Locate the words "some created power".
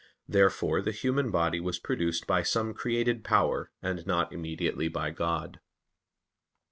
2.41-3.69